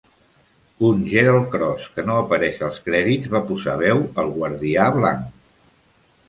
[0.87, 5.39] Un Gerald Cross que no apareix als crèdits va posar veu al Guardià Blanc.